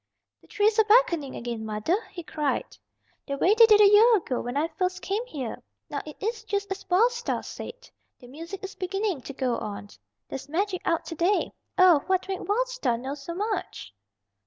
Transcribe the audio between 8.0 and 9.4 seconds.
The music is beginning to